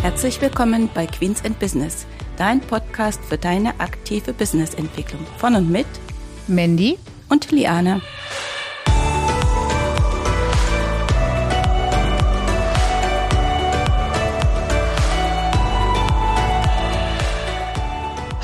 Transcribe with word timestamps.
Herzlich 0.00 0.40
willkommen 0.40 0.88
bei 0.94 1.06
Queens 1.06 1.44
and 1.44 1.58
Business, 1.58 2.06
dein 2.36 2.60
Podcast 2.60 3.20
für 3.24 3.36
deine 3.36 3.80
aktive 3.80 4.32
Businessentwicklung. 4.32 5.26
Von 5.38 5.56
und 5.56 5.70
mit 5.70 5.88
Mandy 6.46 7.00
und 7.28 7.50
Liane. 7.50 8.00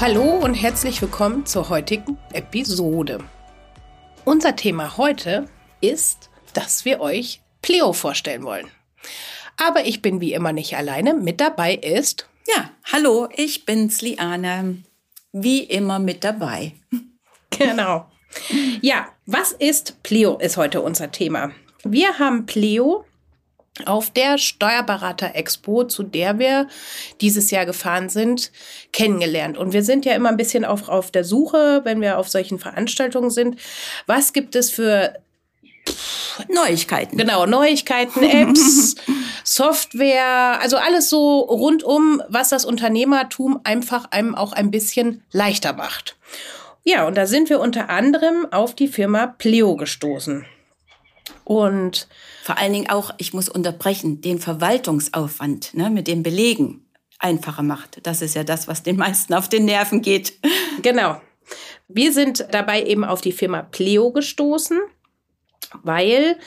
Hallo 0.01 0.25
und 0.43 0.55
herzlich 0.55 1.01
willkommen 1.01 1.47
zur 1.47 1.69
heutigen 1.69 2.19
Episode. 2.33 3.21
Unser 4.25 4.57
Thema 4.57 4.97
heute 4.97 5.47
ist, 5.81 6.31
dass 6.53 6.85
wir 6.85 7.01
euch 7.01 7.43
Pleo 7.63 7.93
vorstellen 7.93 8.43
wollen. 8.43 8.67
Aber 9.57 9.87
ich 9.87 10.03
bin 10.03 10.21
wie 10.21 10.33
immer 10.33 10.53
nicht 10.53 10.77
alleine. 10.77 11.15
Mit 11.15 11.41
dabei 11.41 11.75
ist. 11.75 12.29
Ja, 12.47 12.71
hallo, 12.93 13.29
ich 13.35 13.65
bin's, 13.65 14.03
Liane. 14.03 14.83
Wie 15.33 15.63
immer 15.63 15.99
mit 15.99 16.25
dabei. 16.25 16.73
Genau. 17.57 18.11
Ja, 18.81 19.07
was 19.27 19.53
ist 19.53 20.03
Pleo, 20.03 20.39
ist 20.39 20.57
heute 20.57 20.81
unser 20.81 21.13
Thema. 21.13 21.53
Wir 21.85 22.19
haben 22.19 22.47
Pleo 22.47 23.05
auf 23.87 24.11
der 24.11 24.39
Steuerberater 24.39 25.35
Expo, 25.35 25.85
zu 25.85 26.03
der 26.05 26.39
wir 26.39 26.69
dieses 27.21 27.51
Jahr 27.51 27.67
gefahren 27.67 28.09
sind, 28.09 28.53
kennengelernt. 28.93 29.59
Und 29.59 29.73
wir 29.73 29.83
sind 29.83 30.05
ja 30.05 30.15
immer 30.15 30.29
ein 30.29 30.37
bisschen 30.37 30.65
auf, 30.65 30.89
auf 30.89 31.11
der 31.11 31.25
Suche, 31.25 31.81
wenn 31.85 32.01
wir 32.01 32.19
auf 32.19 32.29
solchen 32.29 32.59
Veranstaltungen 32.59 33.31
sind. 33.31 33.61
Was 34.07 34.33
gibt 34.33 34.55
es 34.55 34.71
für 34.71 35.15
Neuigkeiten. 36.49 37.17
Genau, 37.17 37.47
Neuigkeiten, 37.47 38.23
Apps, 38.23 38.97
Software, 39.45 40.61
also 40.61 40.77
alles 40.77 41.11
so 41.11 41.41
rundum, 41.41 42.23
was 42.29 42.49
das 42.49 42.65
Unternehmertum 42.65 43.61
einfach 43.65 44.11
einem 44.11 44.35
auch 44.35 44.53
ein 44.53 44.71
bisschen 44.71 45.23
leichter 45.33 45.73
macht. 45.73 46.17
Ja, 46.85 47.07
und 47.07 47.17
da 47.17 47.27
sind 47.27 47.49
wir 47.49 47.61
unter 47.61 47.89
anderem 47.89 48.47
auf 48.53 48.75
die 48.75 48.89
Firma 48.89 49.27
Pleo 49.27 49.77
gestoßen. 49.77 50.45
Und 51.45 52.09
vor 52.43 52.59
allen 52.59 52.73
Dingen 52.73 52.91
auch, 52.91 53.13
ich 53.19 53.33
muss 53.33 53.49
unterbrechen, 53.49 54.21
den 54.21 54.39
Verwaltungsaufwand 54.39 55.75
ne, 55.75 55.91
mit 55.91 56.07
den 56.07 56.23
Belegen 56.23 56.85
einfacher 57.19 57.63
macht. 57.63 58.07
Das 58.07 58.23
ist 58.23 58.35
ja 58.35 58.45
das, 58.45 58.69
was 58.69 58.83
den 58.83 58.97
meisten 58.97 59.35
auf 59.35 59.49
den 59.49 59.65
Nerven 59.65 60.03
geht. 60.03 60.35
Genau. 60.83 61.21
Wir 61.89 62.13
sind 62.13 62.47
dabei 62.51 62.83
eben 62.83 63.05
auf 63.05 63.21
die 63.21 63.33
Firma 63.33 63.63
Pleo 63.63 64.11
gestoßen, 64.11 64.81
weil 65.83 66.39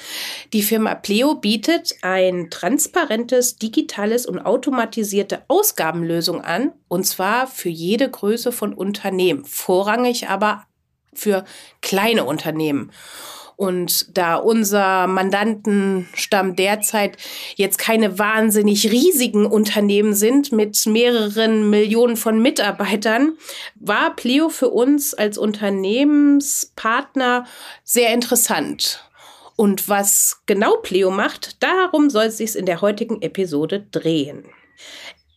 die 0.54 0.62
Firma 0.62 0.96
Pleo 0.96 1.36
bietet 1.36 1.96
ein 2.02 2.50
transparentes, 2.50 3.58
digitales 3.58 4.26
und 4.26 4.40
automatisierte 4.40 5.44
Ausgabenlösung 5.48 6.42
an, 6.42 6.72
und 6.88 7.06
zwar 7.06 7.48
für 7.48 7.70
jede 7.70 8.10
Größe 8.10 8.52
von 8.52 8.74
Unternehmen, 8.74 9.46
vorrangig 9.46 10.30
aber 10.30 10.64
für 11.14 11.46
kleine 11.82 12.24
Unternehmen. 12.24 12.92
Und 13.58 14.16
da 14.16 14.36
unser 14.36 15.08
Mandantenstamm 15.08 16.56
derzeit 16.56 17.18
jetzt 17.56 17.80
keine 17.80 18.20
wahnsinnig 18.20 18.92
riesigen 18.92 19.48
Unternehmen 19.48 20.14
sind 20.14 20.52
mit 20.52 20.86
mehreren 20.86 21.72
Millionen 21.72 22.18
von 22.18 22.40
Mitarbeitern, 22.40 23.36
war 23.74 24.16
Pleo 24.16 24.50
für 24.50 24.70
uns 24.70 25.16
als 25.16 25.40
Unternehmenspartner 25.40 27.48
sehr 27.84 28.14
interessant. 28.14 29.07
Und 29.58 29.90
was 29.90 30.44
genau 30.46 30.78
Pleo 30.78 31.10
macht, 31.10 31.62
darum 31.64 32.12
soll 32.12 32.26
es 32.26 32.38
sich 32.38 32.56
in 32.56 32.68
der 32.68 32.80
heutigen 32.80 33.24
Episode 33.24 33.88
drehen. 33.92 34.46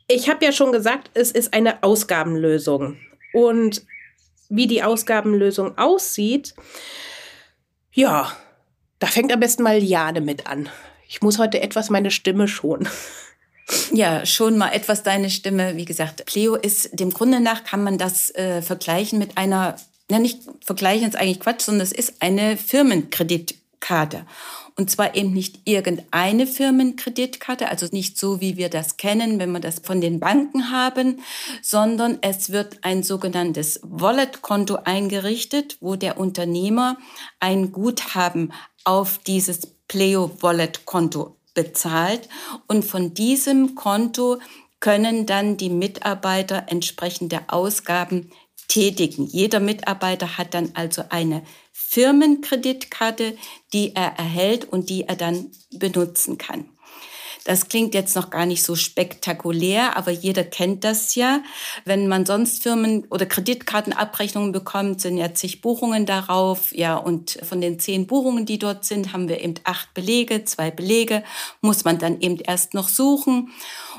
Ich 0.08 0.28
habe 0.28 0.44
ja 0.44 0.52
schon 0.52 0.72
gesagt, 0.72 1.10
es 1.14 1.32
ist 1.32 1.54
eine 1.54 1.82
Ausgabenlösung. 1.82 2.98
Und 3.32 3.86
wie 4.50 4.66
die 4.66 4.82
Ausgabenlösung 4.82 5.78
aussieht, 5.78 6.54
ja, 7.92 8.30
da 8.98 9.06
fängt 9.06 9.32
am 9.32 9.40
besten 9.40 9.62
mal 9.62 9.82
Jane 9.82 10.20
mit 10.20 10.46
an. 10.46 10.68
Ich 11.08 11.22
muss 11.22 11.38
heute 11.38 11.62
etwas 11.62 11.90
meine 11.90 12.12
Stimme 12.12 12.46
schonen. 12.46 12.88
Ja, 13.92 14.26
schon 14.26 14.58
mal 14.58 14.70
etwas 14.70 15.04
deine 15.04 15.30
Stimme. 15.30 15.76
Wie 15.76 15.84
gesagt, 15.84 16.26
Pleo 16.26 16.56
ist 16.56 16.98
dem 16.98 17.12
Grunde 17.12 17.38
nach 17.38 17.62
kann 17.62 17.84
man 17.84 17.98
das 17.98 18.34
äh, 18.34 18.62
vergleichen 18.62 19.20
mit 19.20 19.38
einer, 19.38 19.76
ja 20.10 20.18
nicht 20.18 20.40
vergleichen 20.64 21.08
ist 21.08 21.14
eigentlich 21.14 21.38
Quatsch, 21.38 21.62
sondern 21.62 21.82
es 21.82 21.92
ist 21.92 22.14
eine 22.18 22.56
Firmenkreditkarte. 23.80 24.26
Und 24.76 24.90
zwar 24.90 25.14
eben 25.14 25.32
nicht 25.32 25.60
irgendeine 25.64 26.46
Firmenkreditkarte, 26.46 27.68
also 27.68 27.86
nicht 27.90 28.18
so, 28.18 28.40
wie 28.40 28.56
wir 28.56 28.70
das 28.70 28.96
kennen, 28.96 29.38
wenn 29.38 29.52
wir 29.52 29.60
das 29.60 29.80
von 29.80 30.00
den 30.00 30.20
Banken 30.20 30.70
haben, 30.70 31.20
sondern 31.62 32.18
es 32.22 32.50
wird 32.50 32.78
ein 32.82 33.02
sogenanntes 33.02 33.80
Wallet-Konto 33.82 34.78
eingerichtet, 34.84 35.76
wo 35.80 35.96
der 35.96 36.18
Unternehmer 36.18 36.96
ein 37.40 37.72
Guthaben 37.72 38.52
auf 38.84 39.18
dieses 39.18 39.66
Pleo 39.88 40.30
Wallet-Konto 40.40 41.36
bezahlt. 41.54 42.28
Und 42.66 42.84
von 42.84 43.12
diesem 43.12 43.74
Konto 43.74 44.38
können 44.78 45.26
dann 45.26 45.58
die 45.58 45.68
Mitarbeiter 45.68 46.64
entsprechende 46.68 47.40
Ausgaben 47.48 48.30
tätigen. 48.70 49.26
Jeder 49.26 49.60
Mitarbeiter 49.60 50.38
hat 50.38 50.54
dann 50.54 50.70
also 50.74 51.02
eine 51.10 51.42
Firmenkreditkarte, 51.72 53.36
die 53.72 53.94
er 53.96 54.16
erhält 54.16 54.64
und 54.64 54.88
die 54.88 55.02
er 55.08 55.16
dann 55.16 55.50
benutzen 55.72 56.38
kann. 56.38 56.66
Das 57.44 57.68
klingt 57.68 57.94
jetzt 57.94 58.14
noch 58.14 58.30
gar 58.30 58.46
nicht 58.46 58.62
so 58.62 58.76
spektakulär, 58.76 59.96
aber 59.96 60.10
jeder 60.10 60.44
kennt 60.44 60.84
das 60.84 61.14
ja. 61.14 61.42
Wenn 61.84 62.06
man 62.06 62.26
sonst 62.26 62.62
Firmen- 62.62 63.06
oder 63.10 63.26
Kreditkartenabrechnungen 63.26 64.52
bekommt, 64.52 65.00
sind 65.00 65.16
ja 65.16 65.34
zig 65.34 65.62
Buchungen 65.62 66.06
darauf. 66.06 66.72
Ja, 66.72 66.96
und 66.96 67.38
von 67.42 67.60
den 67.60 67.80
zehn 67.80 68.06
Buchungen, 68.06 68.44
die 68.46 68.58
dort 68.58 68.84
sind, 68.84 69.12
haben 69.12 69.28
wir 69.28 69.40
eben 69.40 69.54
acht 69.64 69.94
Belege, 69.94 70.44
zwei 70.44 70.70
Belege, 70.70 71.24
muss 71.60 71.84
man 71.84 71.98
dann 71.98 72.20
eben 72.20 72.38
erst 72.38 72.74
noch 72.74 72.88
suchen. 72.88 73.50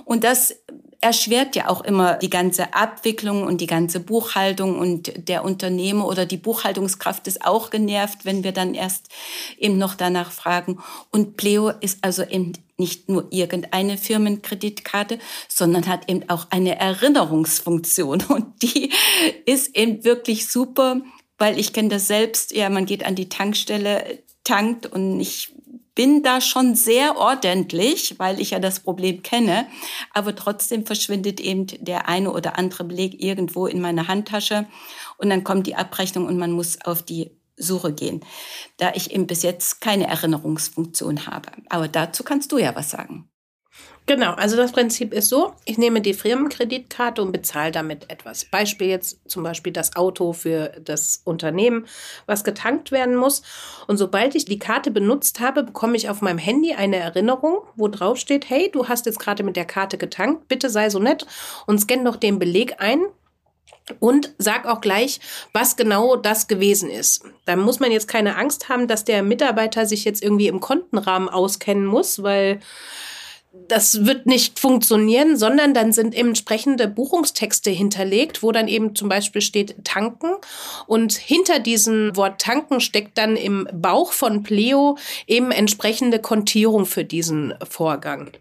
Und 0.06 0.24
das 0.24 0.56
erschwert 1.02 1.56
ja 1.56 1.68
auch 1.68 1.82
immer 1.82 2.14
die 2.14 2.30
ganze 2.30 2.76
Abwicklung 2.76 3.44
und 3.44 3.60
die 3.60 3.68
ganze 3.68 4.00
Buchhaltung 4.00 4.78
und 4.78 5.28
der 5.28 5.44
Unternehmer 5.44 6.08
oder 6.08 6.28
die 6.28 6.38
Buchhaltungskraft 6.38 7.28
ist 7.28 7.44
auch 7.44 7.72
genervt, 7.72 8.24
wenn 8.24 8.44
wir 8.44 8.52
dann 8.52 8.76
erst 8.76 9.10
eben 9.58 9.80
noch 9.80 9.96
danach 9.96 10.32
fragen. 10.32 10.80
Und 11.12 11.38
Pleo 11.38 11.70
ist 11.70 12.04
also 12.04 12.24
eben 12.24 12.54
nicht 12.78 13.10
nur 13.10 13.28
irgendeine 13.32 13.98
Firmenkreditkarte, 13.98 15.18
sondern 15.48 15.88
hat 15.88 16.08
eben 16.08 16.30
auch 16.30 16.48
eine 16.52 16.80
Erinnerungsfunktion 16.80 18.24
und 18.30 18.62
die 18.62 18.92
ist 19.46 19.76
eben 19.76 20.04
wirklich 20.04 20.48
super, 20.48 21.02
weil 21.40 21.60
ich 21.60 21.74
kenne 21.74 21.90
das 21.90 22.08
selbst, 22.08 22.52
ja, 22.56 22.70
man 22.70 22.86
geht 22.86 23.04
an 23.04 23.16
die 23.16 23.30
Tankstelle, 23.30 24.20
tankt 24.44 24.86
und 24.88 25.20
ich 25.20 25.54
bin 25.96 26.24
da 26.24 26.42
schon 26.42 26.76
sehr 26.76 27.18
ordentlich, 27.18 28.18
weil 28.18 28.40
ich 28.40 28.52
ja 28.52 28.60
das 28.60 28.80
Problem 28.80 29.24
kenne. 29.24 29.68
Aber 30.14 30.36
trotzdem 30.36 30.86
verschwindet 30.86 31.40
eben 31.40 31.68
der 31.68 32.08
eine 32.08 32.32
oder 32.32 32.58
andere 32.58 32.84
Beleg 32.84 33.22
irgendwo 33.22 33.68
in 33.68 33.82
meiner 33.82 34.08
Handtasche 34.08 34.68
und 35.18 35.30
dann 35.30 35.44
kommt 35.44 35.68
die 35.68 35.76
Abrechnung 35.76 36.28
und 36.28 36.38
man 36.38 36.52
muss 36.52 36.82
auf 36.82 37.04
die 37.04 37.32
Suche 37.58 37.94
gehen, 37.94 38.22
da 38.78 38.92
ich 38.96 39.12
eben 39.12 39.28
bis 39.28 39.44
jetzt 39.44 39.82
keine 39.82 40.08
Erinnerungsfunktion 40.08 41.28
habe. 41.28 41.52
Aber 41.70 41.88
dazu 41.88 42.24
kannst 42.24 42.52
du 42.52 42.58
ja 42.58 42.76
was 42.76 42.90
sagen. 42.90 43.31
Genau, 44.08 44.34
also 44.34 44.58
das 44.58 44.72
Prinzip 44.72 45.14
ist 45.14 45.30
so, 45.30 45.54
ich 45.64 45.78
nehme 45.78 46.02
die 46.02 46.14
Firmenkreditkarte 46.14 47.22
und 47.22 47.32
bezahle 47.32 47.72
damit 47.72 48.10
etwas. 48.10 48.46
Beispiel 48.46 48.88
jetzt 48.88 49.20
zum 49.30 49.44
Beispiel 49.44 49.72
das 49.72 49.96
Auto 49.96 50.34
für 50.34 50.74
das 50.84 51.22
Unternehmen, 51.24 51.86
was 52.26 52.44
getankt 52.44 52.92
werden 52.92 53.16
muss. 53.16 53.44
Und 53.88 53.98
sobald 53.98 54.36
ich 54.36 54.46
die 54.46 54.60
Karte 54.60 54.92
benutzt 54.92 55.40
habe, 55.40 55.64
bekomme 55.64 55.96
ich 55.96 56.10
auf 56.10 56.22
meinem 56.22 56.40
Handy 56.40 56.74
eine 56.74 56.98
Erinnerung, 56.98 57.60
wo 57.76 57.88
drauf 57.88 58.18
steht, 58.18 58.50
hey, 58.50 58.70
du 58.72 58.88
hast 58.88 59.06
jetzt 59.06 59.20
gerade 59.20 59.44
mit 59.44 59.56
der 59.56 59.66
Karte 59.66 59.98
getankt, 59.98 60.48
bitte 60.48 60.70
sei 60.70 60.90
so 60.90 61.00
nett 61.00 61.26
und 61.68 61.80
scanne 61.80 62.04
doch 62.04 62.18
den 62.18 62.40
Beleg 62.40 62.82
ein, 62.82 63.02
und 64.00 64.34
sag 64.38 64.66
auch 64.66 64.80
gleich, 64.80 65.20
was 65.54 65.76
genau 65.76 66.16
das 66.16 66.48
gewesen 66.48 66.90
ist. 66.90 67.24
Da 67.46 67.56
muss 67.56 67.80
man 67.80 67.92
jetzt 67.92 68.08
keine 68.08 68.38
Angst 68.38 68.70
haben, 68.70 68.88
dass 68.88 69.04
der 69.04 69.24
Mitarbeiter 69.24 69.86
sich 69.86 70.06
jetzt 70.06 70.24
irgendwie 70.24 70.48
im 70.48 70.60
Kontenrahmen 70.60 71.30
auskennen 71.30 71.86
muss, 71.86 72.24
weil 72.24 72.60
das 73.54 74.06
wird 74.06 74.28
nicht 74.28 74.60
funktionieren, 74.60 75.36
sondern 75.36 75.74
dann 75.74 75.92
sind 75.92 76.16
entsprechende 76.16 76.88
Buchungstexte 76.88 77.70
hinterlegt, 77.70 78.44
wo 78.44 78.52
dann 78.54 78.70
eben 78.70 78.96
zum 78.96 79.10
Beispiel 79.10 79.42
steht 79.42 79.84
tanken 79.84 80.32
und 80.88 81.14
hinter 81.14 81.60
diesem 81.60 82.16
Wort 82.16 82.40
tanken 82.40 82.80
steckt 82.80 83.18
dann 83.18 83.36
im 83.36 83.68
Bauch 83.74 84.14
von 84.14 84.44
Pleo 84.44 84.98
eben 85.28 85.52
entsprechende 85.52 86.20
Kontierung 86.20 86.86
für 86.86 87.04
diesen 87.04 87.54
Vorgang. 87.70 88.32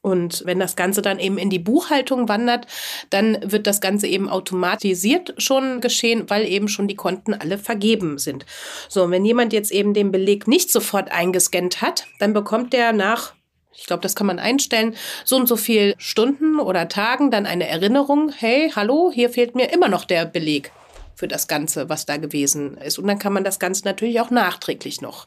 Und 0.00 0.42
wenn 0.46 0.58
das 0.58 0.74
Ganze 0.74 1.00
dann 1.00 1.20
eben 1.20 1.38
in 1.38 1.48
die 1.48 1.60
Buchhaltung 1.60 2.28
wandert, 2.28 2.66
dann 3.10 3.38
wird 3.44 3.68
das 3.68 3.80
Ganze 3.80 4.08
eben 4.08 4.28
automatisiert 4.28 5.34
schon 5.38 5.80
geschehen, 5.80 6.28
weil 6.28 6.44
eben 6.46 6.68
schon 6.68 6.88
die 6.88 6.96
Konten 6.96 7.34
alle 7.34 7.56
vergeben 7.56 8.18
sind. 8.18 8.44
So, 8.88 9.04
und 9.04 9.12
wenn 9.12 9.24
jemand 9.24 9.52
jetzt 9.52 9.70
eben 9.70 9.94
den 9.94 10.10
Beleg 10.10 10.48
nicht 10.48 10.72
sofort 10.72 11.12
eingescannt 11.12 11.82
hat, 11.82 12.06
dann 12.18 12.32
bekommt 12.32 12.72
der 12.72 12.92
nach 12.92 13.32
Ich 13.74 13.86
glaube, 13.86 14.02
das 14.02 14.14
kann 14.14 14.26
man 14.26 14.38
einstellen. 14.38 14.96
So 15.24 15.36
und 15.36 15.48
so 15.48 15.56
viel 15.56 15.94
Stunden 15.98 16.60
oder 16.60 16.88
Tagen, 16.88 17.30
dann 17.30 17.46
eine 17.46 17.68
Erinnerung. 17.68 18.32
Hey, 18.36 18.70
hallo, 18.74 19.10
hier 19.12 19.30
fehlt 19.30 19.54
mir 19.54 19.72
immer 19.72 19.88
noch 19.88 20.04
der 20.04 20.26
Beleg 20.26 20.72
für 21.14 21.28
das 21.28 21.48
Ganze, 21.48 21.88
was 21.88 22.06
da 22.06 22.16
gewesen 22.16 22.76
ist. 22.78 22.98
Und 22.98 23.06
dann 23.06 23.18
kann 23.18 23.32
man 23.32 23.44
das 23.44 23.58
Ganze 23.58 23.84
natürlich 23.84 24.20
auch 24.20 24.30
nachträglich 24.30 25.00
noch 25.00 25.26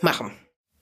machen. 0.00 0.32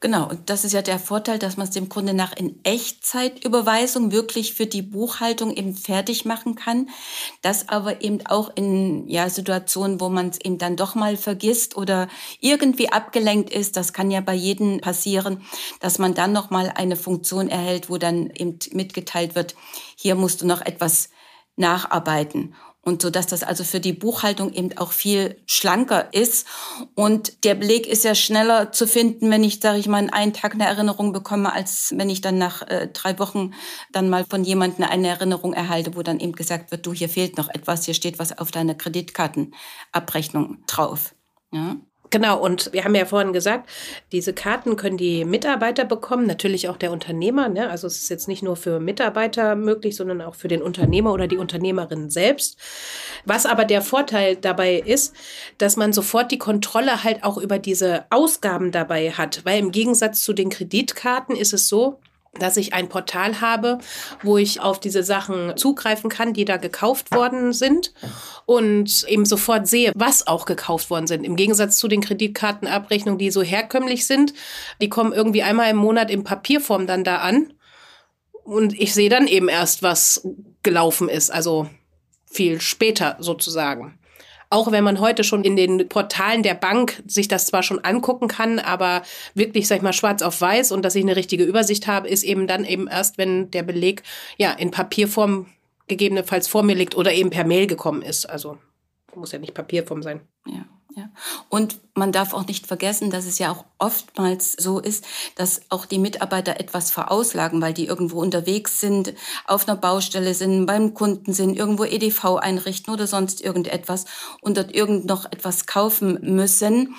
Genau, 0.02 0.28
und 0.28 0.50
das 0.50 0.64
ist 0.64 0.72
ja 0.72 0.82
der 0.82 0.98
Vorteil, 0.98 1.38
dass 1.38 1.56
man 1.56 1.68
es 1.68 1.74
dem 1.74 1.88
Grunde 1.88 2.12
nach 2.12 2.36
in 2.36 2.58
Echtzeitüberweisung 2.64 4.10
wirklich 4.10 4.52
für 4.52 4.66
die 4.66 4.82
Buchhaltung 4.82 5.52
eben 5.52 5.76
fertig 5.76 6.24
machen 6.24 6.56
kann. 6.56 6.88
Das 7.40 7.68
aber 7.68 8.02
eben 8.02 8.26
auch 8.26 8.50
in 8.56 9.06
ja, 9.06 9.30
Situationen, 9.30 10.00
wo 10.00 10.08
man 10.08 10.30
es 10.30 10.40
eben 10.40 10.58
dann 10.58 10.74
doch 10.74 10.96
mal 10.96 11.16
vergisst 11.16 11.76
oder 11.76 12.08
irgendwie 12.40 12.90
abgelenkt 12.90 13.50
ist, 13.50 13.76
das 13.76 13.92
kann 13.92 14.10
ja 14.10 14.20
bei 14.20 14.34
jedem 14.34 14.80
passieren, 14.80 15.40
dass 15.78 16.00
man 16.00 16.14
dann 16.14 16.32
noch 16.32 16.50
mal 16.50 16.72
eine 16.74 16.96
Funktion 16.96 17.48
erhält, 17.48 17.88
wo 17.88 17.96
dann 17.96 18.28
eben 18.34 18.58
mitgeteilt 18.72 19.36
wird, 19.36 19.54
hier 19.94 20.16
musst 20.16 20.42
du 20.42 20.48
noch 20.48 20.62
etwas 20.62 21.10
nacharbeiten 21.54 22.56
und 22.82 23.00
so 23.00 23.10
dass 23.10 23.26
das 23.26 23.42
also 23.42 23.64
für 23.64 23.80
die 23.80 23.92
Buchhaltung 23.92 24.52
eben 24.52 24.76
auch 24.76 24.92
viel 24.92 25.40
schlanker 25.46 26.12
ist 26.12 26.46
und 26.94 27.44
der 27.44 27.54
Beleg 27.54 27.86
ist 27.86 28.04
ja 28.04 28.14
schneller 28.14 28.72
zu 28.72 28.86
finden, 28.86 29.30
wenn 29.30 29.44
ich 29.44 29.60
sage 29.60 29.78
ich 29.78 29.88
mal 29.88 30.02
in 30.02 30.12
einen 30.12 30.32
Tag 30.32 30.54
eine 30.54 30.66
Erinnerung 30.66 31.12
bekomme, 31.12 31.52
als 31.52 31.94
wenn 31.96 32.10
ich 32.10 32.20
dann 32.20 32.38
nach 32.38 32.62
äh, 32.62 32.88
drei 32.92 33.18
Wochen 33.18 33.52
dann 33.92 34.10
mal 34.10 34.24
von 34.28 34.44
jemandem 34.44 34.84
eine 34.84 35.08
Erinnerung 35.08 35.52
erhalte, 35.54 35.96
wo 35.96 36.02
dann 36.02 36.20
eben 36.20 36.32
gesagt 36.32 36.70
wird, 36.70 36.84
du 36.84 36.92
hier 36.92 37.08
fehlt 37.08 37.38
noch 37.38 37.48
etwas, 37.48 37.84
hier 37.84 37.94
steht 37.94 38.18
was 38.18 38.36
auf 38.36 38.50
deiner 38.50 38.74
Kreditkartenabrechnung 38.74 40.64
drauf. 40.66 41.14
Ja. 41.52 41.76
Genau, 42.12 42.38
und 42.38 42.70
wir 42.74 42.84
haben 42.84 42.94
ja 42.94 43.06
vorhin 43.06 43.32
gesagt, 43.32 43.70
diese 44.12 44.34
Karten 44.34 44.76
können 44.76 44.98
die 44.98 45.24
Mitarbeiter 45.24 45.86
bekommen, 45.86 46.26
natürlich 46.26 46.68
auch 46.68 46.76
der 46.76 46.92
Unternehmer. 46.92 47.48
Ne? 47.48 47.70
Also 47.70 47.86
es 47.86 48.02
ist 48.02 48.10
jetzt 48.10 48.28
nicht 48.28 48.42
nur 48.42 48.56
für 48.56 48.80
Mitarbeiter 48.80 49.56
möglich, 49.56 49.96
sondern 49.96 50.20
auch 50.20 50.34
für 50.34 50.46
den 50.46 50.60
Unternehmer 50.60 51.14
oder 51.14 51.26
die 51.26 51.38
Unternehmerin 51.38 52.10
selbst. 52.10 52.58
Was 53.24 53.46
aber 53.46 53.64
der 53.64 53.80
Vorteil 53.80 54.36
dabei 54.36 54.74
ist, 54.74 55.14
dass 55.56 55.78
man 55.78 55.94
sofort 55.94 56.30
die 56.30 56.38
Kontrolle 56.38 57.02
halt 57.02 57.24
auch 57.24 57.38
über 57.38 57.58
diese 57.58 58.04
Ausgaben 58.10 58.72
dabei 58.72 59.12
hat. 59.12 59.46
Weil 59.46 59.58
im 59.58 59.72
Gegensatz 59.72 60.22
zu 60.22 60.34
den 60.34 60.50
Kreditkarten 60.50 61.34
ist 61.34 61.54
es 61.54 61.66
so, 61.66 61.98
dass 62.38 62.56
ich 62.56 62.72
ein 62.72 62.88
Portal 62.88 63.40
habe, 63.40 63.78
wo 64.22 64.38
ich 64.38 64.60
auf 64.60 64.80
diese 64.80 65.02
Sachen 65.02 65.56
zugreifen 65.56 66.08
kann, 66.08 66.32
die 66.32 66.46
da 66.46 66.56
gekauft 66.56 67.12
worden 67.12 67.52
sind 67.52 67.92
und 68.46 69.04
eben 69.06 69.26
sofort 69.26 69.68
sehe, 69.68 69.92
was 69.94 70.26
auch 70.26 70.46
gekauft 70.46 70.88
worden 70.88 71.06
sind. 71.06 71.24
Im 71.24 71.36
Gegensatz 71.36 71.76
zu 71.76 71.88
den 71.88 72.00
Kreditkartenabrechnungen, 72.00 73.18
die 73.18 73.30
so 73.30 73.42
herkömmlich 73.42 74.06
sind, 74.06 74.32
die 74.80 74.88
kommen 74.88 75.12
irgendwie 75.12 75.42
einmal 75.42 75.70
im 75.70 75.76
Monat 75.76 76.10
in 76.10 76.24
Papierform 76.24 76.86
dann 76.86 77.04
da 77.04 77.18
an 77.18 77.52
und 78.44 78.78
ich 78.78 78.94
sehe 78.94 79.10
dann 79.10 79.26
eben 79.26 79.48
erst, 79.48 79.82
was 79.82 80.26
gelaufen 80.62 81.08
ist, 81.08 81.30
also 81.30 81.68
viel 82.24 82.60
später 82.60 83.16
sozusagen. 83.20 83.98
Auch 84.52 84.70
wenn 84.70 84.84
man 84.84 85.00
heute 85.00 85.24
schon 85.24 85.44
in 85.44 85.56
den 85.56 85.88
Portalen 85.88 86.42
der 86.42 86.52
Bank 86.52 87.02
sich 87.06 87.26
das 87.26 87.46
zwar 87.46 87.62
schon 87.62 87.78
angucken 87.78 88.28
kann, 88.28 88.58
aber 88.58 89.00
wirklich, 89.34 89.66
sag 89.66 89.76
ich 89.76 89.82
mal, 89.82 89.94
schwarz 89.94 90.20
auf 90.20 90.38
weiß 90.38 90.72
und 90.72 90.84
dass 90.84 90.94
ich 90.94 91.02
eine 91.02 91.16
richtige 91.16 91.44
Übersicht 91.44 91.86
habe, 91.86 92.06
ist 92.06 92.22
eben 92.22 92.46
dann 92.46 92.66
eben 92.66 92.86
erst, 92.86 93.16
wenn 93.16 93.50
der 93.50 93.62
Beleg 93.62 94.02
ja 94.36 94.52
in 94.52 94.70
Papierform 94.70 95.46
gegebenenfalls 95.88 96.48
vor 96.48 96.64
mir 96.64 96.74
liegt 96.74 96.94
oder 96.96 97.14
eben 97.14 97.30
per 97.30 97.44
Mail 97.44 97.66
gekommen 97.66 98.02
ist. 98.02 98.26
Also 98.26 98.58
muss 99.14 99.32
ja 99.32 99.38
nicht 99.38 99.54
Papierform 99.54 100.02
sein. 100.02 100.20
Ja. 100.46 100.66
Ja. 100.96 101.08
Und 101.48 101.78
man 101.94 102.12
darf 102.12 102.34
auch 102.34 102.46
nicht 102.46 102.66
vergessen, 102.66 103.10
dass 103.10 103.26
es 103.26 103.38
ja 103.38 103.50
auch 103.50 103.64
oftmals 103.78 104.52
so 104.52 104.78
ist, 104.78 105.04
dass 105.36 105.62
auch 105.68 105.86
die 105.86 105.98
Mitarbeiter 105.98 106.58
etwas 106.60 106.90
verauslagen, 106.90 107.60
weil 107.60 107.74
die 107.74 107.86
irgendwo 107.86 108.20
unterwegs 108.20 108.80
sind, 108.80 109.14
auf 109.46 109.68
einer 109.68 109.76
Baustelle 109.76 110.34
sind, 110.34 110.66
beim 110.66 110.94
Kunden 110.94 111.32
sind, 111.32 111.56
irgendwo 111.56 111.84
EDV 111.84 112.36
einrichten 112.36 112.92
oder 112.92 113.06
sonst 113.06 113.40
irgendetwas 113.40 114.04
und 114.40 114.56
dort 114.56 114.74
irgend 114.74 115.06
noch 115.06 115.24
etwas 115.26 115.66
kaufen 115.66 116.18
müssen 116.22 116.94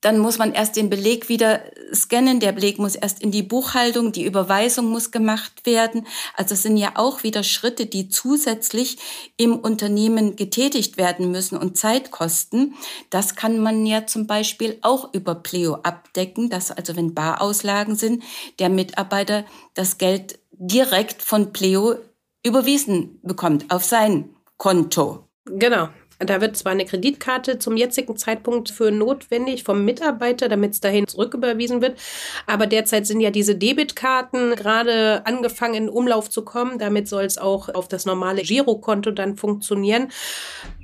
dann 0.00 0.18
muss 0.18 0.38
man 0.38 0.52
erst 0.52 0.76
den 0.76 0.90
Beleg 0.90 1.28
wieder 1.28 1.62
scannen. 1.92 2.38
Der 2.38 2.52
Beleg 2.52 2.78
muss 2.78 2.94
erst 2.94 3.22
in 3.22 3.30
die 3.30 3.42
Buchhaltung, 3.42 4.12
die 4.12 4.24
Überweisung 4.24 4.86
muss 4.86 5.10
gemacht 5.10 5.64
werden. 5.64 6.06
Also 6.34 6.54
es 6.54 6.62
sind 6.62 6.76
ja 6.76 6.92
auch 6.96 7.22
wieder 7.22 7.42
Schritte, 7.42 7.86
die 7.86 8.08
zusätzlich 8.08 8.98
im 9.36 9.56
Unternehmen 9.56 10.36
getätigt 10.36 10.96
werden 10.96 11.30
müssen 11.30 11.56
und 11.56 11.78
Zeit 11.78 12.10
kosten. 12.10 12.74
Das 13.10 13.34
kann 13.36 13.58
man 13.58 13.86
ja 13.86 14.06
zum 14.06 14.26
Beispiel 14.26 14.78
auch 14.82 15.12
über 15.14 15.34
Pleo 15.34 15.74
abdecken, 15.82 16.50
dass 16.50 16.70
also 16.70 16.94
wenn 16.94 17.14
Barauslagen 17.14 17.96
sind, 17.96 18.22
der 18.58 18.68
Mitarbeiter 18.68 19.44
das 19.74 19.98
Geld 19.98 20.38
direkt 20.52 21.22
von 21.22 21.52
Pleo 21.52 21.96
überwiesen 22.44 23.18
bekommt 23.22 23.70
auf 23.70 23.84
sein 23.84 24.36
Konto. 24.56 25.28
Genau, 25.46 25.88
da 26.18 26.40
wird 26.40 26.56
zwar 26.56 26.72
eine 26.72 26.86
Kreditkarte 26.86 27.58
zum 27.58 27.76
jetzigen 27.76 28.16
Zeitpunkt 28.16 28.70
für 28.70 28.90
notwendig 28.90 29.64
vom 29.64 29.84
Mitarbeiter, 29.84 30.48
damit 30.48 30.72
es 30.72 30.80
dahin 30.80 31.06
zurücküberwiesen 31.06 31.82
wird. 31.82 31.98
Aber 32.46 32.66
derzeit 32.66 33.06
sind 33.06 33.20
ja 33.20 33.30
diese 33.30 33.54
Debitkarten 33.54 34.56
gerade 34.56 35.22
angefangen 35.26 35.74
in 35.74 35.88
Umlauf 35.88 36.30
zu 36.30 36.42
kommen. 36.42 36.78
Damit 36.78 37.08
soll 37.08 37.24
es 37.24 37.36
auch 37.36 37.74
auf 37.74 37.88
das 37.88 38.06
normale 38.06 38.42
Girokonto 38.42 39.10
dann 39.10 39.36
funktionieren. 39.36 40.08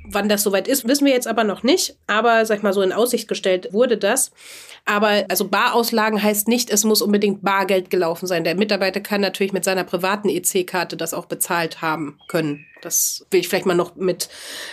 Wann 0.05 0.29
das 0.29 0.43
soweit 0.43 0.67
ist, 0.67 0.87
wissen 0.87 1.05
wir 1.05 1.13
jetzt 1.13 1.27
aber 1.27 1.43
noch 1.43 1.63
nicht. 1.63 1.95
Aber, 2.07 2.45
sag 2.45 2.57
ich 2.57 2.63
mal, 2.63 2.73
so 2.73 2.81
in 2.81 2.91
Aussicht 2.91 3.27
gestellt 3.27 3.69
wurde 3.71 3.97
das. 3.97 4.31
Aber 4.85 5.25
also 5.29 5.47
Barauslagen 5.47 6.21
heißt 6.21 6.47
nicht, 6.47 6.69
es 6.69 6.83
muss 6.83 7.01
unbedingt 7.01 7.41
Bargeld 7.41 7.89
gelaufen 7.89 8.27
sein. 8.27 8.43
Der 8.43 8.55
Mitarbeiter 8.55 8.99
kann 8.99 9.21
natürlich 9.21 9.53
mit 9.53 9.63
seiner 9.63 9.85
privaten 9.85 10.29
EC-Karte 10.29 10.97
das 10.97 11.13
auch 11.13 11.25
bezahlt 11.25 11.81
haben 11.81 12.19
können. 12.27 12.65
Das 12.83 13.25
will 13.31 13.39
ich 13.39 13.47
vielleicht 13.47 13.65
mal 13.65 13.75
noch 13.75 13.95
mit 13.95 14.29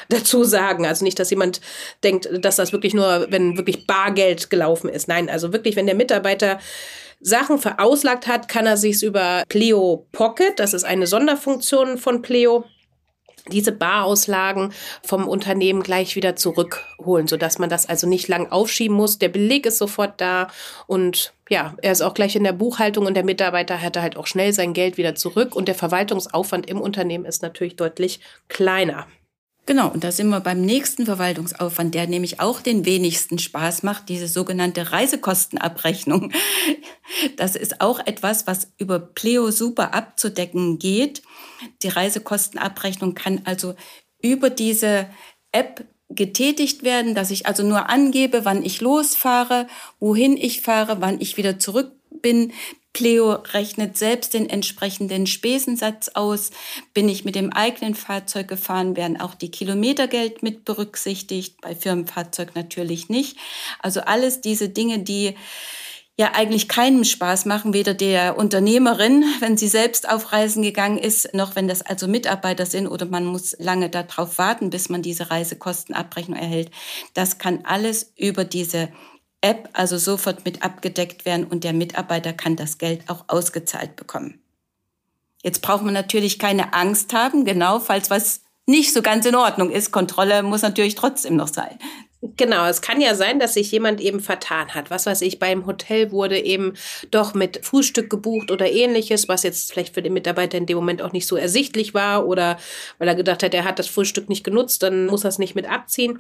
dazu 0.09 0.45
sagen. 0.45 0.87
Also 0.87 1.05
nicht, 1.05 1.19
dass 1.19 1.31
jemand 1.31 1.61
denkt, 2.03 2.29
dass 2.45 2.57
das 2.57 2.73
wirklich 2.73 2.95
nur, 2.95 3.27
wenn 3.31 3.57
wirklich 3.57 3.87
Bargeld 3.87 4.51
gelaufen 4.51 4.89
ist. 4.89 5.09
Nein, 5.09 5.29
also 5.29 5.53
wirklich, 5.53 5.77
wenn 5.77 5.87
der 5.87 5.95
Mitarbeiter 5.95 6.59
Sachen 7.21 7.59
verauslagt 7.59 8.27
hat, 8.27 8.49
kann 8.49 8.67
er 8.67 8.77
sich 8.77 9.03
über 9.03 9.45
Pleo 9.49 10.07
Pocket, 10.13 10.59
das 10.59 10.73
ist 10.73 10.85
eine 10.85 11.07
Sonderfunktion 11.07 11.99
von 11.99 12.23
Pleo, 12.23 12.65
diese 13.51 13.73
Barauslagen 13.73 14.73
vom 15.03 15.29
Unternehmen 15.29 15.83
gleich 15.83 16.17
wieder 16.17 16.37
zurückholen, 16.37 17.27
sodass 17.27 17.59
man 17.59 17.69
das 17.69 17.89
also 17.89 18.07
nicht 18.07 18.29
lang 18.29 18.51
aufschieben 18.51 18.97
muss. 18.97 19.19
Der 19.19 19.29
Beleg 19.29 19.67
ist 19.67 19.79
sofort 19.79 20.21
da 20.21 20.49
und 20.87 21.33
ja, 21.51 21.75
er 21.83 21.93
ist 21.93 22.01
auch 22.01 22.15
gleich 22.15 22.37
in 22.37 22.45
der 22.45 22.53
Buchhaltung 22.53 23.07
und 23.07 23.15
der 23.15 23.25
Mitarbeiter 23.25 23.77
hätte 23.77 24.01
halt 24.01 24.17
auch 24.17 24.29
schnell 24.29 24.53
sein 24.53 24.73
Geld 24.73 24.97
wieder 24.97 25.17
zurück 25.17 25.57
und 25.57 25.67
der 25.67 25.75
Verwaltungsaufwand 25.75 26.71
im 26.71 26.81
Unternehmen 26.81 27.25
ist 27.25 27.43
natürlich 27.43 27.75
deutlich 27.75 28.21
kleiner. 28.49 29.09
Genau, 29.67 29.89
und 29.89 30.05
da 30.05 30.13
sind 30.13 30.29
wir 30.29 30.41
beim 30.41 30.63
nächsten 30.63 31.07
Verwaltungsaufwand, 31.07 31.95
der 31.95 32.07
nämlich 32.07 32.41
auch 32.41 32.61
den 32.61 32.85
wenigsten 32.85 33.39
Spaß 33.39 33.83
macht, 33.83 34.09
diese 34.09 34.29
sogenannte 34.29 34.93
Reisekostenabrechnung. 34.93 36.33
Das 37.37 37.57
ist 37.57 37.81
auch 37.81 37.99
etwas, 37.99 38.47
was 38.47 38.73
über 38.79 39.01
Pleo 39.01 39.51
super 39.51 39.93
abzudecken 39.95 40.79
geht. 40.79 41.23
Die 41.83 41.89
Reisekostenabrechnung 41.89 43.15
kann 43.15 43.43
also 43.45 43.75
über 44.23 44.49
diese 44.49 45.11
App 45.51 45.85
getätigt 46.11 46.83
werden, 46.83 47.15
dass 47.15 47.31
ich 47.31 47.47
also 47.47 47.63
nur 47.63 47.89
angebe, 47.89 48.45
wann 48.45 48.65
ich 48.65 48.81
losfahre, 48.81 49.67
wohin 49.99 50.37
ich 50.37 50.61
fahre, 50.61 51.01
wann 51.01 51.21
ich 51.21 51.37
wieder 51.37 51.59
zurück 51.59 51.93
bin. 52.11 52.53
Pleo 52.93 53.35
rechnet 53.35 53.97
selbst 53.97 54.35
den 54.35 54.51
entsprechenden 54.51 55.29
Spesensatz 55.29 56.09
aus. 56.09 56.51
Bin 56.93 57.09
ich 57.09 57.25
mit 57.25 57.37
dem 57.37 57.53
eigenen 57.53 57.95
Fahrzeug 57.95 58.49
gefahren, 58.49 58.97
werden 58.97 59.21
auch 59.21 59.35
die 59.37 59.53
Kilometergeld 59.53 60.43
mit 60.43 60.65
berücksichtigt, 60.65 61.61
bei 61.61 61.77
Firmenfahrzeug 61.77 62.57
natürlich 62.57 63.09
nicht. 63.09 63.37
Also 63.79 64.01
alles 64.01 64.41
diese 64.41 64.69
Dinge, 64.69 64.99
die 64.99 65.37
ja 66.19 66.33
eigentlich 66.35 66.69
keinem 66.69 67.05
Spaß 67.05 67.47
machen, 67.47 67.73
weder 67.73 67.95
der 67.95 68.37
Unternehmerin, 68.37 69.25
wenn 69.41 69.57
sie 69.57 69.69
selbst 69.69 70.09
auf 70.09 70.33
Reisen 70.33 70.63
gegangen 70.63 70.99
ist, 70.99 71.35
noch 71.35 71.57
wenn 71.57 71.69
das 71.69 71.83
also 71.83 72.09
Mitarbeiter 72.09 72.67
sind 72.67 72.87
oder 72.87 73.07
man 73.07 73.25
muss 73.25 73.57
lange 73.59 73.89
darauf 73.89 74.37
warten, 74.39 74.71
bis 74.71 74.89
man 74.89 75.03
diese 75.03 75.31
Reisekostenabrechnung 75.31 76.39
erhält. 76.39 76.71
Das 77.15 77.39
kann 77.39 77.61
alles 77.65 78.13
über 78.17 78.45
diese 78.45 78.91
App 79.41 79.71
also 79.73 79.97
sofort 79.97 80.45
mit 80.45 80.63
abgedeckt 80.63 81.25
werden 81.25 81.47
und 81.47 81.65
der 81.65 81.73
Mitarbeiter 81.73 82.33
kann 82.33 82.57
das 82.57 82.79
Geld 82.79 83.09
auch 83.09 83.25
ausgezahlt 83.29 83.97
bekommen. 83.97 84.43
Jetzt 85.43 85.63
braucht 85.63 85.83
man 85.83 85.95
natürlich 85.95 86.39
keine 86.39 86.75
Angst 86.75 87.15
haben, 87.15 87.47
genau, 87.47 87.81
falls 87.81 88.11
was 88.11 88.43
nicht 88.67 88.93
so 88.93 89.01
ganz 89.01 89.25
in 89.25 89.35
Ordnung 89.35 89.71
ist. 89.71 89.91
Kontrolle 89.91 90.43
muss 90.43 90.63
natürlich 90.63 90.95
trotzdem 90.95 91.37
noch 91.37 91.49
sein. 91.49 91.79
Genau, 92.23 92.67
es 92.67 92.83
kann 92.83 93.01
ja 93.01 93.15
sein, 93.15 93.39
dass 93.39 93.55
sich 93.55 93.73
jemand 93.73 93.99
eben 93.99 94.21
vertan 94.21 94.75
hat. 94.75 94.91
Was 94.91 95.07
weiß 95.07 95.23
ich, 95.23 95.39
beim 95.39 95.65
Hotel 95.65 96.13
wurde 96.13 96.39
eben 96.39 96.75
doch 97.11 97.33
mit 97.33 97.65
Frühstück 97.65 98.11
gebucht 98.11 98.51
oder 98.51 98.71
ähnliches, 98.71 99.27
was 99.27 99.43
jetzt 99.43 99.73
vielleicht 99.73 99.95
für 99.95 100.03
den 100.03 100.13
Mitarbeiter 100.13 100.59
in 100.59 100.67
dem 100.67 100.77
Moment 100.77 101.01
auch 101.01 101.13
nicht 101.13 101.27
so 101.27 101.37
ersichtlich 101.37 101.95
war 101.95 102.27
oder 102.27 102.59
weil 102.99 103.09
er 103.09 103.15
gedacht 103.15 103.43
hat, 103.43 103.55
er 103.55 103.65
hat 103.65 103.79
das 103.79 103.87
Frühstück 103.87 104.29
nicht 104.29 104.45
genutzt, 104.45 104.83
dann 104.83 105.07
muss 105.07 105.25
er 105.25 105.29
es 105.29 105.39
nicht 105.39 105.55
mit 105.55 105.67
abziehen. 105.67 106.19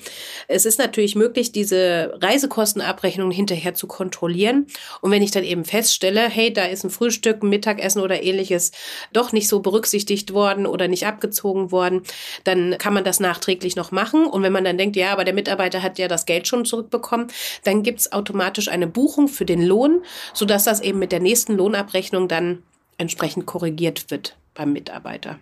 Es 0.49 0.65
ist 0.65 0.79
natürlich 0.79 1.17
möglich, 1.17 1.53
diese 1.53 2.15
Reisekostenabrechnung 2.23 3.31
hinterher 3.31 3.75
zu 3.75 3.87
kontrollieren. 3.87 4.69
Und 5.03 5.11
wenn 5.11 5.23
ich 5.23 5.33
dann 5.33 5.45
eben 5.45 5.67
feststelle, 5.67 6.31
hey, 6.31 6.51
da 6.51 6.65
ist 6.65 6.83
ein 6.83 6.89
Frühstück, 6.89 7.43
ein 7.43 7.51
Mittagessen 7.51 8.01
oder 8.01 8.23
ähnliches 8.23 8.73
doch 9.13 9.33
nicht 9.33 9.49
so 9.49 9.61
berücksichtigt 9.61 10.33
worden 10.33 10.65
oder 10.65 10.89
nicht 10.89 11.07
abgezogen 11.07 11.73
worden, 11.73 12.05
dann 12.45 12.79
kann 12.79 12.95
man 12.95 13.05
das 13.05 13.21
nachträglich 13.21 13.77
noch 13.77 13.91
machen. 13.91 14.25
Und 14.25 14.43
wenn 14.43 14.53
man 14.53 14.65
dann 14.65 14.79
denkt, 14.79 14.97
ja, 14.97 15.13
aber 15.13 15.25
der 15.25 15.35
Mitarbeiter 15.35 15.83
hat 15.83 15.90
hat 15.91 15.99
ja 15.99 16.09
das 16.09 16.27
Geld 16.27 16.47
schon 16.47 16.65
zurückbekommen, 16.65 17.29
dann 17.65 17.83
gibt 17.83 18.01
es 18.01 18.13
automatisch 18.13 18.69
eine 18.69 18.87
Buchung 18.87 19.29
für 19.29 19.45
den 19.45 19.65
Lohn, 19.65 20.03
sodass 20.33 20.65
das 20.65 20.81
eben 20.81 20.99
mit 20.99 21.13
der 21.13 21.21
nächsten 21.21 21.57
Lohnabrechnung 21.57 22.29
dann 22.29 22.63
entsprechend 22.99 23.47
korrigiert 23.47 24.11
wird 24.11 24.37
beim 24.55 24.73
Mitarbeiter. 24.73 25.39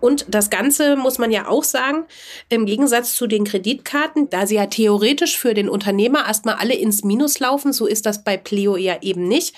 Und 0.00 0.26
das 0.28 0.50
Ganze 0.50 0.96
muss 0.96 1.18
man 1.18 1.30
ja 1.30 1.48
auch 1.48 1.64
sagen, 1.64 2.04
im 2.50 2.66
Gegensatz 2.66 3.14
zu 3.14 3.26
den 3.26 3.44
Kreditkarten, 3.44 4.28
da 4.28 4.46
sie 4.46 4.56
ja 4.56 4.66
theoretisch 4.66 5.38
für 5.38 5.54
den 5.54 5.68
Unternehmer 5.68 6.26
erstmal 6.26 6.56
alle 6.56 6.74
ins 6.74 7.04
Minus 7.04 7.38
laufen, 7.38 7.72
so 7.72 7.86
ist 7.86 8.04
das 8.04 8.22
bei 8.22 8.36
Pleo 8.36 8.76
ja 8.76 8.98
eben 9.00 9.28
nicht. 9.28 9.54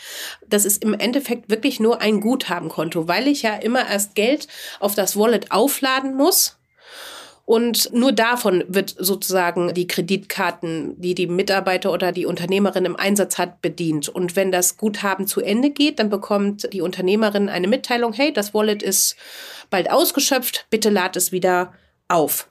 Das 0.47 0.65
ist 0.65 0.85
im 0.85 0.95
Endeffekt 0.95 1.51
wirklich 1.51 1.81
nur 1.81 2.01
ein 2.01 2.21
Guthabenkonto, 2.21 3.09
weil 3.09 3.27
ich 3.27 3.43
ja 3.43 3.57
immer 3.57 3.89
erst 3.89 4.15
Geld 4.15 4.47
auf 4.79 4.95
das 4.95 5.17
Wallet 5.17 5.51
aufladen 5.51 6.15
muss 6.15 6.56
und 7.47 7.93
nur 7.93 8.11
davon 8.11 8.65
wird 8.67 8.97
sozusagen 8.99 9.73
die 9.73 9.87
Kreditkarten, 9.87 11.01
die 11.01 11.15
die 11.15 11.29
Mitarbeiter 11.29 11.93
oder 11.93 12.11
die 12.11 12.27
Unternehmerin 12.27 12.85
im 12.85 12.97
Einsatz 12.97 13.39
hat, 13.39 13.63
bedient. 13.63 14.09
Und 14.09 14.35
wenn 14.35 14.51
das 14.51 14.77
Guthaben 14.77 15.29
zu 15.29 15.41
Ende 15.41 15.71
geht, 15.71 16.01
dann 16.01 16.11
bekommt 16.11 16.73
die 16.73 16.81
Unternehmerin 16.81 17.49
eine 17.49 17.69
Mitteilung, 17.69 18.13
hey, 18.13 18.33
das 18.33 18.53
Wallet 18.53 18.83
ist 18.83 19.15
bald 19.71 19.93
ausgeschöpft, 19.93 20.67
bitte 20.71 20.91
lad 20.91 21.17
es 21.17 21.31
wieder 21.31 21.73
auf. 22.09 22.49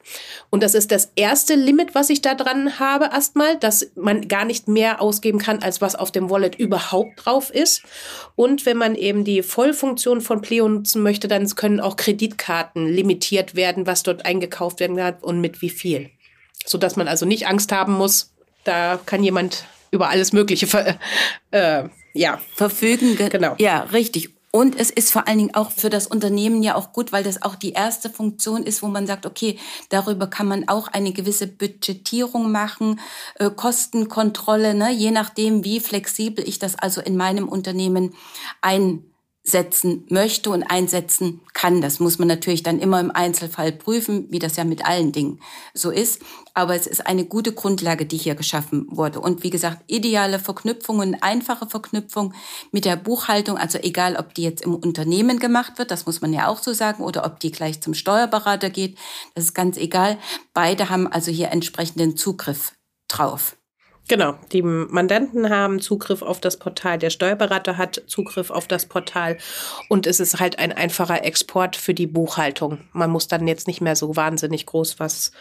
Und 0.49 0.63
das 0.63 0.75
ist 0.75 0.91
das 0.91 1.11
erste 1.15 1.55
Limit, 1.55 1.95
was 1.95 2.09
ich 2.09 2.21
da 2.21 2.35
dran 2.35 2.77
habe, 2.79 3.05
erstmal, 3.05 3.57
dass 3.57 3.91
man 3.95 4.27
gar 4.27 4.43
nicht 4.43 4.67
mehr 4.67 5.01
ausgeben 5.01 5.39
kann, 5.39 5.63
als 5.63 5.81
was 5.81 5.95
auf 5.95 6.11
dem 6.11 6.29
Wallet 6.29 6.55
überhaupt 6.55 7.25
drauf 7.25 7.49
ist. 7.51 7.83
Und 8.35 8.65
wenn 8.65 8.77
man 8.77 8.95
eben 8.95 9.23
die 9.23 9.43
Vollfunktion 9.43 10.21
von 10.21 10.41
Pleo 10.41 10.67
nutzen 10.67 11.01
möchte, 11.03 11.27
dann 11.27 11.47
können 11.55 11.79
auch 11.79 11.95
Kreditkarten 11.95 12.87
limitiert 12.87 13.55
werden, 13.55 13.87
was 13.87 14.03
dort 14.03 14.25
eingekauft 14.25 14.79
werden 14.79 14.97
kann 14.97 15.15
und 15.21 15.39
mit 15.39 15.61
wie 15.61 15.69
viel. 15.69 16.09
Sodass 16.65 16.95
man 16.95 17.07
also 17.07 17.25
nicht 17.25 17.47
Angst 17.47 17.71
haben 17.71 17.93
muss, 17.93 18.33
da 18.63 18.99
kann 19.05 19.23
jemand 19.23 19.65
über 19.91 20.09
alles 20.09 20.33
Mögliche 20.33 20.67
ver 20.67 20.97
äh, 21.51 21.83
ja. 22.13 22.41
verfügen. 22.55 23.15
Genau. 23.29 23.55
Ja, 23.59 23.81
richtig. 23.93 24.34
Und 24.55 24.79
es 24.79 24.89
ist 24.89 25.11
vor 25.11 25.27
allen 25.27 25.39
Dingen 25.39 25.53
auch 25.53 25.69
für 25.69 25.89
das 25.89 26.07
Unternehmen 26.07 26.63
ja 26.63 26.75
auch 26.75 26.93
gut, 26.93 27.11
weil 27.11 27.25
das 27.25 27.41
auch 27.41 27.55
die 27.55 27.73
erste 27.73 28.09
Funktion 28.09 28.63
ist, 28.63 28.81
wo 28.81 28.87
man 28.87 29.05
sagt, 29.05 29.25
okay, 29.25 29.59
darüber 29.89 30.27
kann 30.27 30.47
man 30.47 30.69
auch 30.69 30.87
eine 30.87 31.11
gewisse 31.11 31.45
Budgetierung 31.45 32.53
machen, 32.53 33.01
äh, 33.35 33.49
Kostenkontrolle, 33.49 34.73
ne, 34.73 34.93
je 34.93 35.11
nachdem, 35.11 35.65
wie 35.65 35.81
flexibel 35.81 36.47
ich 36.47 36.57
das 36.57 36.79
also 36.79 37.01
in 37.01 37.17
meinem 37.17 37.49
Unternehmen 37.49 38.13
ein 38.61 39.03
setzen 39.45 40.05
möchte 40.09 40.49
und 40.49 40.63
einsetzen 40.63 41.41
kann. 41.53 41.79
Das 41.79 41.99
muss 41.99 42.17
man 42.17 42.27
natürlich 42.27 42.63
dann 42.63 42.79
immer 42.79 42.99
im 42.99 43.11
Einzelfall 43.11 43.71
prüfen, 43.71 44.25
wie 44.31 44.39
das 44.39 44.55
ja 44.55 44.63
mit 44.63 44.85
allen 44.85 45.11
Dingen 45.11 45.39
so 45.73 45.91
ist. 45.91 46.21
Aber 46.55 46.75
es 46.75 46.87
ist 46.87 47.05
eine 47.05 47.25
gute 47.25 47.53
Grundlage, 47.53 48.07
die 48.07 48.17
hier 48.17 48.33
geschaffen 48.33 48.87
wurde. 48.89 49.19
Und 49.19 49.43
wie 49.43 49.51
gesagt, 49.51 49.83
ideale 49.87 50.39
Verknüpfungen, 50.39 51.21
einfache 51.21 51.67
Verknüpfung 51.67 52.33
mit 52.71 52.85
der 52.85 52.95
Buchhaltung, 52.95 53.57
also 53.57 53.77
egal, 53.77 54.15
ob 54.15 54.33
die 54.33 54.43
jetzt 54.43 54.63
im 54.63 54.73
Unternehmen 54.73 55.37
gemacht 55.37 55.77
wird, 55.77 55.91
das 55.91 56.07
muss 56.07 56.21
man 56.21 56.33
ja 56.33 56.47
auch 56.47 56.61
so 56.61 56.73
sagen, 56.73 57.03
oder 57.03 57.23
ob 57.25 57.39
die 57.39 57.51
gleich 57.51 57.81
zum 57.81 57.93
Steuerberater 57.93 58.71
geht, 58.71 58.97
das 59.35 59.45
ist 59.45 59.53
ganz 59.53 59.77
egal. 59.77 60.17
Beide 60.53 60.89
haben 60.89 61.07
also 61.07 61.29
hier 61.29 61.51
entsprechenden 61.51 62.17
Zugriff 62.17 62.73
drauf. 63.07 63.55
Genau, 64.07 64.35
die 64.51 64.61
Mandanten 64.61 65.49
haben 65.49 65.81
Zugriff 65.81 66.21
auf 66.21 66.39
das 66.39 66.57
Portal, 66.57 66.99
der 66.99 67.09
Steuerberater 67.09 67.77
hat 67.77 68.03
Zugriff 68.05 68.51
auf 68.51 68.67
das 68.67 68.85
Portal. 68.85 69.37
Und 69.89 70.05
es 70.05 70.19
ist 70.19 70.39
halt 70.39 70.59
ein 70.59 70.71
einfacher 70.71 71.23
Export 71.23 71.75
für 71.75 71.95
die 71.95 72.05
Buchhaltung. 72.05 72.87
Man 72.91 73.09
muss 73.09 73.27
dann 73.27 73.47
jetzt 73.47 73.65
nicht 73.65 73.81
mehr 73.81 73.95
so 73.95 74.15
wahnsinnig 74.15 74.67
groß 74.67 74.99
was 74.99 75.31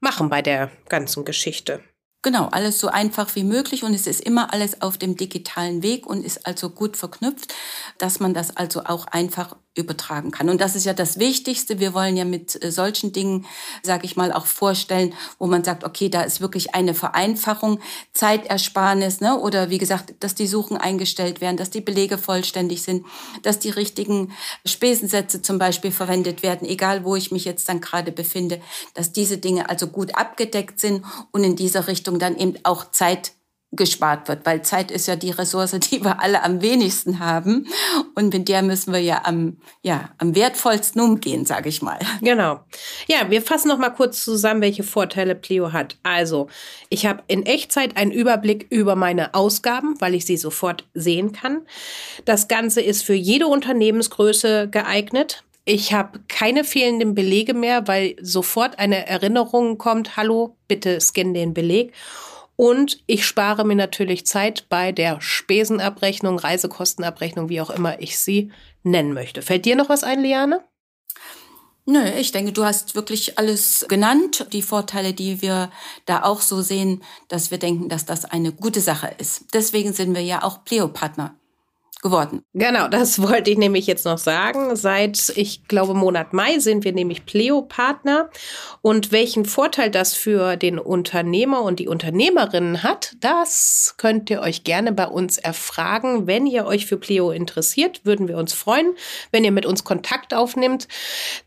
machen 0.00 0.28
bei 0.28 0.42
der 0.42 0.70
ganzen 0.88 1.24
Geschichte. 1.24 1.80
Genau, 2.20 2.48
alles 2.52 2.78
so 2.78 2.88
einfach 2.88 3.34
wie 3.34 3.44
möglich. 3.44 3.82
Und 3.82 3.94
es 3.94 4.06
ist 4.06 4.20
immer 4.20 4.52
alles 4.52 4.82
auf 4.82 4.98
dem 4.98 5.16
digitalen 5.16 5.82
Weg 5.82 6.06
und 6.06 6.24
ist 6.24 6.46
also 6.46 6.68
gut 6.70 6.96
verknüpft, 6.96 7.52
dass 7.98 8.20
man 8.20 8.34
das 8.34 8.56
also 8.56 8.84
auch 8.84 9.06
einfach 9.06 9.56
übertragen 9.74 10.30
kann. 10.30 10.50
Und 10.50 10.60
das 10.60 10.76
ist 10.76 10.84
ja 10.84 10.92
das 10.92 11.18
Wichtigste. 11.18 11.78
Wir 11.78 11.94
wollen 11.94 12.16
ja 12.16 12.26
mit 12.26 12.62
äh, 12.62 12.70
solchen 12.70 13.12
Dingen, 13.12 13.46
sage 13.82 14.04
ich 14.04 14.16
mal, 14.16 14.30
auch 14.30 14.44
vorstellen, 14.44 15.14
wo 15.38 15.46
man 15.46 15.64
sagt, 15.64 15.84
okay, 15.84 16.10
da 16.10 16.22
ist 16.22 16.42
wirklich 16.42 16.74
eine 16.74 16.92
Vereinfachung, 16.92 17.80
Zeitersparnis, 18.12 19.20
ne? 19.20 19.38
oder 19.38 19.70
wie 19.70 19.78
gesagt, 19.78 20.14
dass 20.20 20.34
die 20.34 20.46
Suchen 20.46 20.76
eingestellt 20.76 21.40
werden, 21.40 21.56
dass 21.56 21.70
die 21.70 21.80
Belege 21.80 22.18
vollständig 22.18 22.82
sind, 22.82 23.06
dass 23.42 23.58
die 23.58 23.70
richtigen 23.70 24.32
Spesensätze 24.66 25.40
zum 25.40 25.58
Beispiel 25.58 25.90
verwendet 25.90 26.42
werden, 26.42 26.68
egal 26.68 27.04
wo 27.04 27.16
ich 27.16 27.32
mich 27.32 27.46
jetzt 27.46 27.68
dann 27.68 27.80
gerade 27.80 28.12
befinde, 28.12 28.60
dass 28.92 29.12
diese 29.12 29.38
Dinge 29.38 29.70
also 29.70 29.86
gut 29.86 30.14
abgedeckt 30.16 30.80
sind 30.80 31.04
und 31.30 31.44
in 31.44 31.56
dieser 31.56 31.88
Richtung 31.88 32.18
dann 32.18 32.36
eben 32.36 32.56
auch 32.64 32.90
Zeit 32.90 33.32
gespart 33.72 34.28
wird, 34.28 34.44
weil 34.44 34.62
Zeit 34.62 34.90
ist 34.90 35.08
ja 35.08 35.16
die 35.16 35.30
Ressource, 35.30 35.72
die 35.90 36.04
wir 36.04 36.20
alle 36.20 36.42
am 36.42 36.60
wenigsten 36.60 37.18
haben 37.18 37.66
und 38.14 38.32
mit 38.32 38.48
der 38.48 38.62
müssen 38.62 38.92
wir 38.92 39.00
ja 39.00 39.22
am 39.24 39.56
ja 39.82 40.10
am 40.18 40.34
wertvollsten 40.34 41.00
umgehen, 41.00 41.46
sage 41.46 41.68
ich 41.68 41.82
mal. 41.82 41.98
Genau. 42.20 42.60
Ja, 43.08 43.30
wir 43.30 43.42
fassen 43.42 43.68
noch 43.68 43.78
mal 43.78 43.90
kurz 43.90 44.22
zusammen, 44.24 44.60
welche 44.60 44.82
Vorteile 44.82 45.34
Pleo 45.34 45.72
hat. 45.72 45.96
Also, 46.02 46.48
ich 46.90 47.06
habe 47.06 47.22
in 47.26 47.44
Echtzeit 47.46 47.96
einen 47.96 48.12
Überblick 48.12 48.66
über 48.70 48.94
meine 48.94 49.34
Ausgaben, 49.34 49.96
weil 50.00 50.14
ich 50.14 50.26
sie 50.26 50.36
sofort 50.36 50.86
sehen 50.94 51.32
kann. 51.32 51.62
Das 52.24 52.48
Ganze 52.48 52.80
ist 52.82 53.02
für 53.02 53.14
jede 53.14 53.46
Unternehmensgröße 53.46 54.68
geeignet. 54.68 55.44
Ich 55.64 55.92
habe 55.92 56.20
keine 56.28 56.64
fehlenden 56.64 57.14
Belege 57.14 57.54
mehr, 57.54 57.86
weil 57.86 58.16
sofort 58.20 58.78
eine 58.78 59.06
Erinnerung 59.06 59.78
kommt, 59.78 60.16
hallo, 60.16 60.56
bitte 60.66 61.00
scan 61.00 61.34
den 61.34 61.54
Beleg. 61.54 61.92
Und 62.56 63.02
ich 63.06 63.26
spare 63.26 63.64
mir 63.64 63.74
natürlich 63.74 64.26
Zeit 64.26 64.66
bei 64.68 64.92
der 64.92 65.20
Spesenabrechnung, 65.20 66.38
Reisekostenabrechnung, 66.38 67.48
wie 67.48 67.60
auch 67.60 67.70
immer 67.70 68.00
ich 68.00 68.18
sie 68.18 68.52
nennen 68.82 69.12
möchte. 69.12 69.42
Fällt 69.42 69.64
dir 69.64 69.76
noch 69.76 69.88
was 69.88 70.04
ein, 70.04 70.20
Liane? 70.22 70.62
Nö, 71.84 72.04
ich 72.16 72.30
denke, 72.30 72.52
du 72.52 72.64
hast 72.64 72.94
wirklich 72.94 73.38
alles 73.38 73.86
genannt. 73.88 74.46
Die 74.52 74.62
Vorteile, 74.62 75.14
die 75.14 75.42
wir 75.42 75.70
da 76.06 76.22
auch 76.22 76.40
so 76.40 76.62
sehen, 76.62 77.02
dass 77.28 77.50
wir 77.50 77.58
denken, 77.58 77.88
dass 77.88 78.06
das 78.06 78.24
eine 78.24 78.52
gute 78.52 78.80
Sache 78.80 79.12
ist. 79.18 79.46
Deswegen 79.52 79.92
sind 79.92 80.14
wir 80.14 80.22
ja 80.22 80.44
auch 80.44 80.64
Pleo-Partner 80.64 81.34
geworden. 82.02 82.44
Genau, 82.52 82.88
das 82.88 83.22
wollte 83.22 83.50
ich 83.50 83.56
nämlich 83.56 83.86
jetzt 83.86 84.04
noch 84.04 84.18
sagen. 84.18 84.76
Seit, 84.76 85.32
ich 85.36 85.66
glaube, 85.68 85.94
Monat 85.94 86.32
Mai 86.32 86.58
sind 86.58 86.84
wir 86.84 86.92
nämlich 86.92 87.24
Pleo-Partner. 87.24 88.28
Und 88.82 89.12
welchen 89.12 89.44
Vorteil 89.44 89.90
das 89.90 90.14
für 90.14 90.56
den 90.56 90.78
Unternehmer 90.78 91.62
und 91.62 91.78
die 91.78 91.88
Unternehmerinnen 91.88 92.82
hat, 92.82 93.14
das 93.20 93.94
könnt 93.96 94.28
ihr 94.28 94.40
euch 94.40 94.64
gerne 94.64 94.92
bei 94.92 95.06
uns 95.06 95.38
erfragen. 95.38 96.26
Wenn 96.26 96.46
ihr 96.46 96.66
euch 96.66 96.86
für 96.86 96.96
Pleo 96.96 97.30
interessiert, 97.30 98.00
würden 98.04 98.28
wir 98.28 98.36
uns 98.36 98.52
freuen, 98.52 98.94
wenn 99.30 99.44
ihr 99.44 99.52
mit 99.52 99.64
uns 99.64 99.84
Kontakt 99.84 100.34
aufnimmt. 100.34 100.88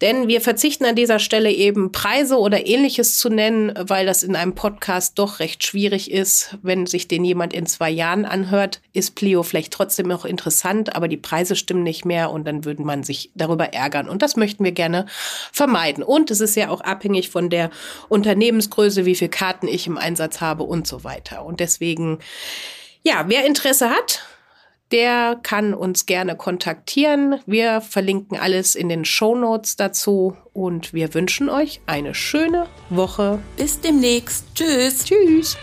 Denn 0.02 0.28
wir 0.28 0.40
verzichten 0.40 0.86
an 0.86 0.96
dieser 0.96 1.20
Stelle 1.20 1.52
eben 1.52 1.92
Preise 1.92 2.40
oder 2.40 2.66
ähnliches 2.66 3.18
zu 3.18 3.30
nennen, 3.30 3.74
weil 3.78 4.06
das 4.06 4.24
in 4.24 4.38
einem 4.38 4.56
Podcast 4.56 5.20
doch 5.20 5.40
recht 5.40 5.66
schwierig 5.66 6.10
ist. 6.10 6.58
Wenn 6.62 6.86
sich 6.86 7.10
den 7.10 7.26
jemand 7.26 7.54
in 7.54 7.66
zwei 7.66 7.90
Jahren 7.90 8.24
anhört, 8.24 8.80
ist 8.94 9.16
Pleo 9.16 9.44
vielleicht 9.44 9.74
trotzdem 9.74 10.08
noch 10.08 10.24
interessant 10.24 10.45
interessant, 10.46 10.96
aber 10.96 11.08
die 11.08 11.18
Preise 11.18 11.56
stimmen 11.56 11.82
nicht 11.82 12.06
mehr 12.06 12.30
und 12.30 12.46
dann 12.46 12.66
würde 12.66 12.84
man 12.84 13.04
sich 13.04 13.32
darüber 13.34 13.74
ärgern. 13.74 14.08
Und 14.08 14.22
das 14.22 14.36
möchten 14.36 14.64
wir 14.64 14.74
gerne 14.74 15.08
vermeiden. 15.52 16.04
Und 16.04 16.30
es 16.30 16.40
ist 16.40 16.56
ja 16.56 16.70
auch 16.70 16.82
abhängig 16.82 17.32
von 17.32 17.50
der 17.50 17.72
Unternehmensgröße, 18.10 19.06
wie 19.06 19.16
viele 19.16 19.30
Karten 19.30 19.68
ich 19.68 19.88
im 19.88 19.98
Einsatz 19.98 20.42
habe 20.42 20.62
und 20.64 20.86
so 20.86 21.04
weiter. 21.04 21.44
Und 21.44 21.60
deswegen, 21.60 22.20
ja, 23.04 23.26
wer 23.28 23.48
Interesse 23.48 23.90
hat, 23.90 24.22
der 24.92 25.40
kann 25.42 25.74
uns 25.74 26.06
gerne 26.06 26.36
kontaktieren. 26.36 27.40
Wir 27.48 27.82
verlinken 27.82 28.38
alles 28.38 28.76
in 28.76 28.88
den 28.88 29.04
Show 29.04 29.34
Notes 29.34 29.78
dazu 29.78 30.38
und 30.54 30.94
wir 30.94 31.16
wünschen 31.16 31.50
euch 31.50 31.82
eine 31.88 32.14
schöne 32.14 32.68
Woche. 32.92 33.40
Bis 33.58 33.82
demnächst. 33.82 34.46
Tschüss. 34.54 35.06
Tschüss. 35.06 35.58